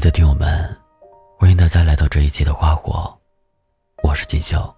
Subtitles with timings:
[0.00, 0.74] 爱的听友们，
[1.38, 3.14] 欢迎大家来到这一期的花火，
[4.02, 4.74] 我是锦绣。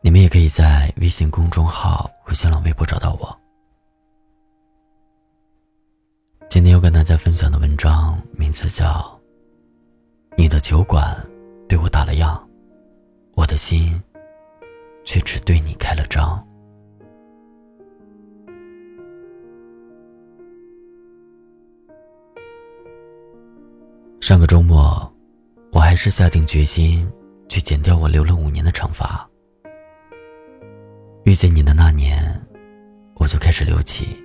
[0.00, 3.36] 你们也可以在微信公众号和新浪微博找到我。
[6.48, 8.84] 今天要跟大家分享的文章名字叫
[10.36, 11.12] 《你的酒馆
[11.68, 12.40] 对我打了烊，
[13.34, 14.00] 我的心
[15.04, 16.38] 却只对你开了张》。
[24.24, 25.06] 上个周末，
[25.70, 27.06] 我还是下定决心
[27.46, 29.28] 去剪掉我留了五年的长发。
[31.24, 32.24] 遇见你的那年，
[33.16, 34.16] 我就开始留起。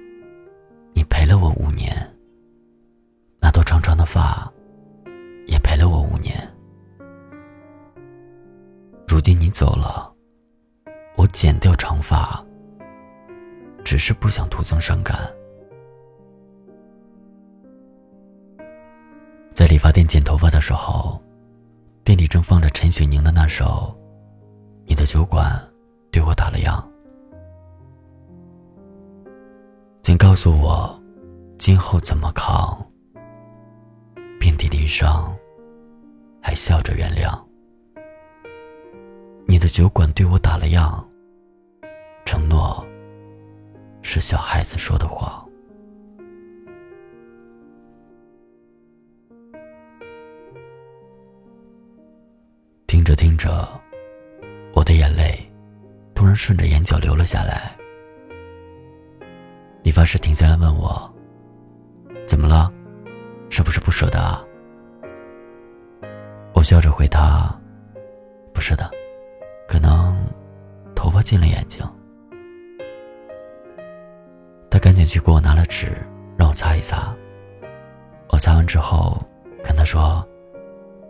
[0.93, 1.93] 你陪了我五年，
[3.41, 4.49] 那朵长长的发
[5.47, 6.33] 也陪了我五年。
[9.05, 10.09] 如今你走了，
[11.17, 12.41] 我剪掉长发，
[13.83, 15.19] 只是不想徒增伤感。
[19.69, 21.21] 理发店剪头发的时候，
[22.03, 23.95] 店里正放着陈雪凝的那首
[24.87, 25.63] 《你的酒馆
[26.11, 26.81] 对我打了烊》。
[30.01, 30.99] 请告诉我，
[31.59, 32.83] 今后怎么扛？
[34.39, 35.31] 遍体鳞伤，
[36.41, 37.39] 还笑着原谅。
[39.45, 40.99] 你的酒馆对我打了烊，
[42.25, 42.83] 承诺
[44.01, 45.47] 是小孩子说的谎。
[53.09, 53.67] 着听着，
[54.71, 55.35] 我的眼泪
[56.13, 57.75] 突然顺着眼角流了下来。
[59.81, 61.11] 理发师停下来问我
[62.27, 62.71] ：“怎么了？
[63.49, 64.45] 是不是不舍得？”啊？”
[66.53, 67.51] 我笑着回他
[68.53, 68.87] ：“不是的，
[69.67, 70.15] 可能
[70.93, 71.83] 头发进了眼睛。”
[74.69, 75.97] 他赶紧去给我拿了纸，
[76.37, 77.11] 让我擦一擦。
[78.27, 79.19] 我擦完之后，
[79.63, 80.23] 跟他说：“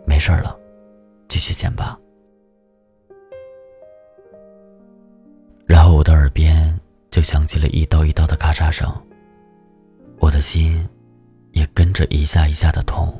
[0.08, 0.56] 没事了。”
[1.30, 1.96] 继续剪吧。
[5.64, 6.78] 然后我的耳边
[7.10, 8.92] 就响起了一刀一刀的咔嚓声，
[10.18, 10.86] 我的心
[11.52, 13.16] 也跟着一下一下的痛。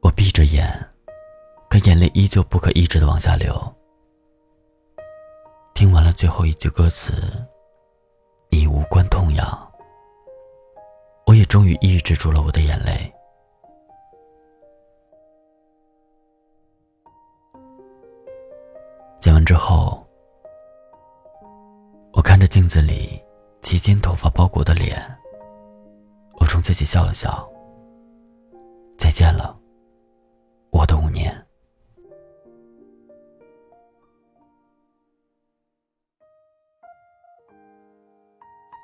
[0.00, 0.66] 我闭着眼，
[1.68, 3.54] 可眼泪依旧不可抑制的往下流。
[5.74, 7.12] 听完了最后一句歌词
[8.50, 9.72] ，“你无关痛痒”，
[11.26, 13.12] 我也终于抑制住了我的眼泪。
[19.22, 20.04] 剪完之后，
[22.12, 23.22] 我看着镜子里
[23.62, 25.00] 齐肩头发包裹的脸，
[26.40, 27.48] 我冲自己笑了笑。
[28.98, 29.56] 再见了，
[30.70, 31.32] 我的五年。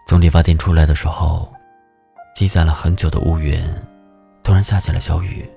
[0.06, 1.52] 从理发店出来的时候，
[2.32, 3.60] 积攒了很久的乌云，
[4.44, 5.50] 突然下起了小雨，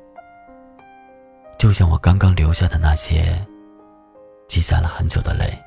[1.59, 3.39] 就像我刚刚留下的那些。
[4.51, 5.57] 积攒了很久的泪，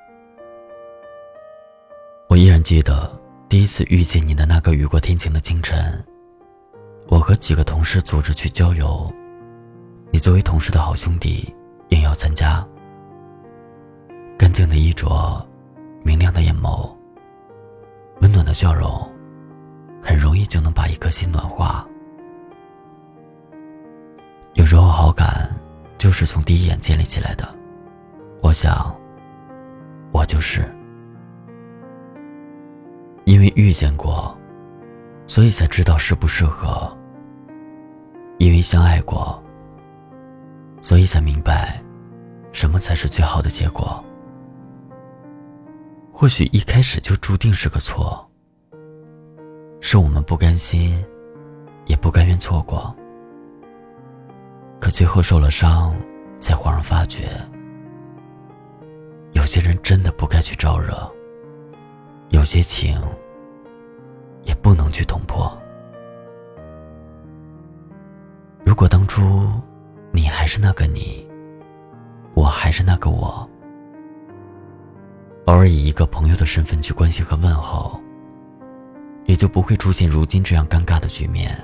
[2.28, 3.11] 我依然记得
[3.49, 6.05] 第一次遇见你的那个雨过天晴的清晨。
[7.09, 9.11] 我和几个同事组织去郊游，
[10.11, 11.50] 你作为同事的好兄弟
[11.89, 12.62] 应邀参加。
[14.37, 15.43] 干净的衣着，
[16.03, 16.95] 明亮的眼眸，
[18.21, 19.11] 温暖的笑容，
[20.03, 21.89] 很容易就能把一颗心暖化。
[24.53, 25.51] 有时候好感
[25.97, 27.49] 就是从第一眼建立起来的。
[28.44, 28.94] 我想，
[30.12, 30.71] 我就是
[33.25, 34.37] 因为遇见过，
[35.27, 36.94] 所以才知道适不适合；
[38.37, 39.43] 因为相爱过，
[40.83, 41.83] 所以才明白
[42.53, 44.04] 什么才是最好的结果。
[46.12, 48.31] 或许一开始就注定是个错，
[49.81, 51.03] 是我们不甘心，
[51.87, 52.94] 也不甘愿错过。
[54.78, 55.97] 可最后受了伤，
[56.38, 57.41] 才恍然发觉。
[59.34, 60.97] 有些人真的不该去招惹，
[62.31, 63.00] 有些情
[64.45, 65.53] 也不能去捅破。
[68.65, 69.47] 如果当初
[70.13, 71.28] 你还是那个你，
[72.33, 73.48] 我还是那个我，
[75.45, 78.01] 偶尔以一个朋友的身份去关心和问候，
[79.27, 81.54] 也就不会出现如今这样尴尬的局面，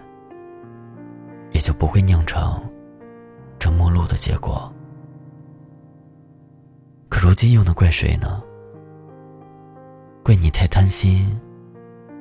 [1.52, 2.62] 也就不会酿成
[3.58, 4.70] 这陌路的结果。
[7.20, 8.42] 如今又能怪谁呢？
[10.24, 11.38] 怪你太贪心，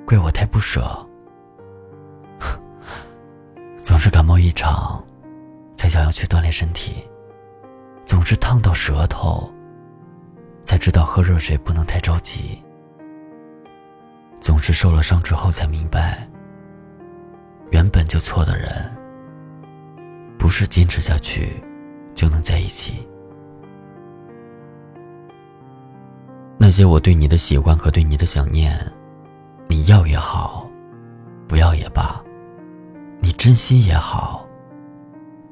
[0.05, 1.07] 怪我太不舍。
[3.81, 5.01] 总是感冒一场，
[5.77, 7.01] 才想要去锻炼身体；
[8.05, 9.49] 总是烫到舌头，
[10.65, 12.61] 才知道喝热水不能太着急；
[14.41, 16.27] 总是受了伤之后才明白，
[17.71, 18.93] 原本就错的人，
[20.37, 21.63] 不是坚持下去
[22.13, 23.07] 就能在一起。
[26.69, 28.79] 那些我对你的喜欢和对你的想念，
[29.67, 30.69] 你要也好，
[31.47, 32.23] 不要也罢，
[33.21, 34.47] 你珍惜也好，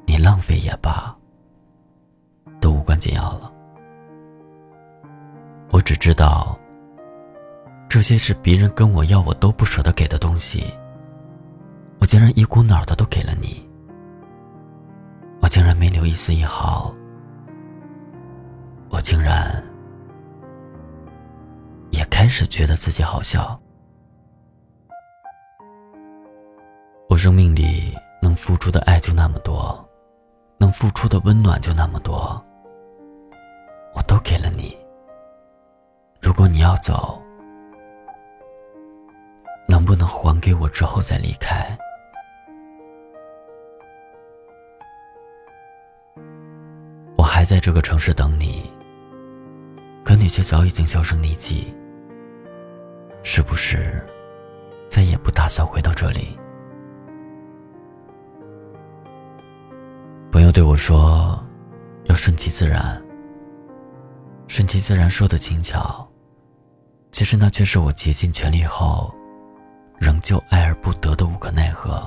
[0.06, 1.18] 你浪费也罢，
[2.62, 3.52] 都无关紧要了。
[5.72, 6.56] 我只知道，
[7.90, 10.72] 这些是别人跟我要我都不舍得给的东西，
[11.98, 13.68] 我竟然一股脑的都给了你，
[15.40, 16.94] 我竟然没留一丝一毫，
[18.90, 19.64] 我竟然。
[22.20, 23.62] 开始觉得自己好笑。
[27.08, 29.88] 我生命里能付出的爱就那么多，
[30.58, 32.44] 能付出的温暖就那么多，
[33.94, 34.76] 我都给了你。
[36.20, 37.22] 如果你要走，
[39.70, 41.78] 能不能还给我之后再离开？
[47.16, 48.74] 我还在这个城市等你，
[50.04, 51.72] 可你却早已经销声匿迹。
[53.30, 54.02] 是不是
[54.88, 56.40] 再也不打算回到这里？
[60.32, 61.38] 朋友对我说
[62.08, 63.00] ：“要顺其自然。”
[64.48, 66.08] 顺其自然说的轻巧，
[67.12, 69.14] 其实那却是我竭尽全力后，
[70.00, 72.02] 仍旧爱而不得的无可奈何。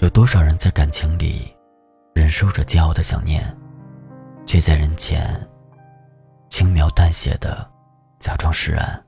[0.00, 1.50] 有多少人在感情里
[2.12, 3.42] 忍受着煎熬的想念，
[4.44, 5.34] 却在人前
[6.50, 7.66] 轻描淡写的。
[8.18, 9.04] 假装释然。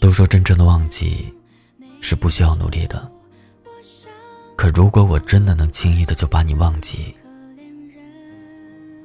[0.00, 1.32] 都说真正的忘记
[2.00, 3.08] 是不需要努力的，
[4.56, 7.14] 可如果我真的能轻易的就把你忘记，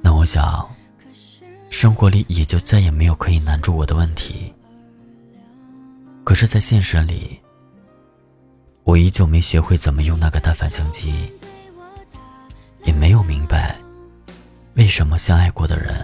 [0.02, 0.68] 那我想，
[1.70, 4.52] 生活里也就再也没有可以难住我的问题。
[6.24, 7.38] 可是，在现实里，
[8.82, 11.32] 我依旧没学会怎么用那个单反相机。
[13.28, 13.76] 明白，
[14.76, 16.02] 为什么相爱过的人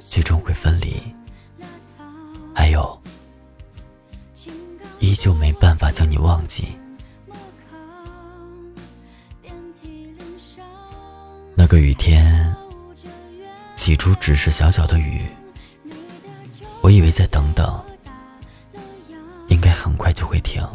[0.00, 1.00] 最终会分离。
[2.52, 3.00] 还有，
[4.98, 6.76] 依旧没办法将你忘记。
[11.54, 12.52] 那个雨天，
[13.76, 15.22] 起初只是小小的雨，
[16.80, 17.80] 我以为再等等，
[19.46, 20.66] 应该很快就会停，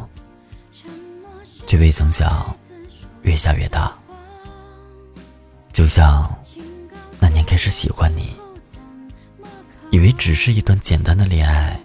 [1.68, 2.56] 却未曾想，
[3.24, 3.99] 越下越大。
[5.72, 6.30] 就像
[7.20, 8.36] 那年开始喜欢你，
[9.92, 11.80] 以为只是一段简单的恋爱，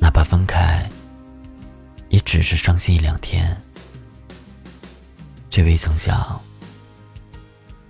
[0.00, 0.88] 哪怕分开，
[2.08, 3.60] 也只是伤心一两天，
[5.50, 6.40] 却未曾想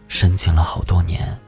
[0.08, 1.38] 深情了好多年。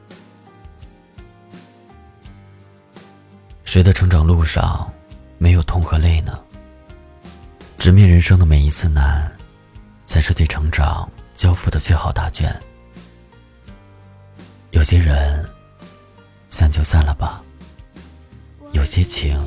[3.65, 4.91] 谁的成长路上
[5.37, 6.39] 没有痛和泪呢？
[7.77, 9.31] 直面人生的每一次难，
[10.05, 12.57] 才是对成长交付的最好答卷。
[14.79, 15.45] 有些人
[16.47, 17.43] 散就散了吧，
[18.71, 19.37] 有些情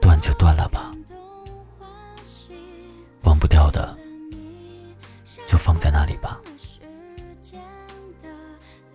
[0.00, 0.90] 断就断了吧，
[3.24, 3.94] 忘不掉的
[5.46, 6.40] 就放在那里吧。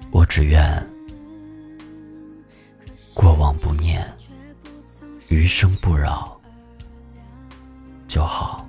[0.10, 0.84] 我只愿
[3.14, 4.12] 过往不念，
[5.28, 6.42] 余生不扰
[8.08, 8.65] 就好。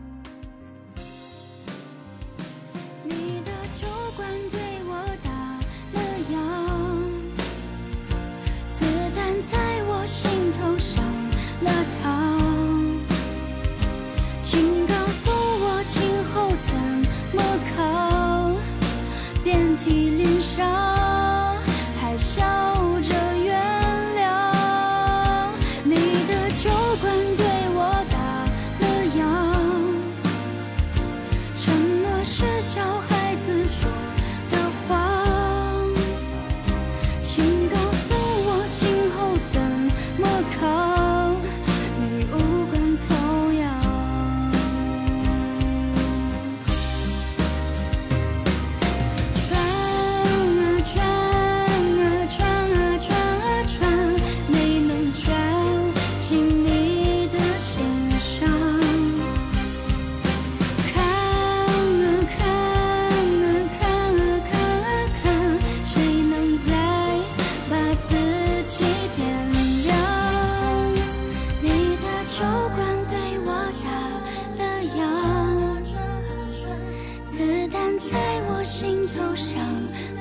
[77.37, 78.17] 子弹在
[78.49, 79.61] 我心头上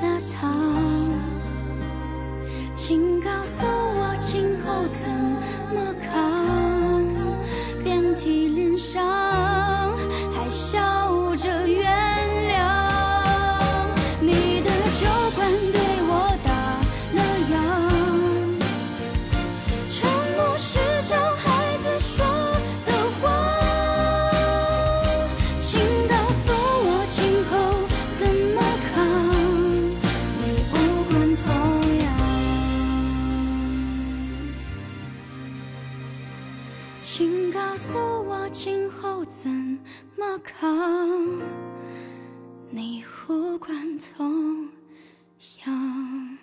[0.02, 1.14] 了膛
[2.76, 3.75] 请告诉
[37.76, 39.50] 告诉我今后怎
[40.16, 41.42] 么扛
[42.70, 44.70] 你无关痛
[45.66, 46.38] 痒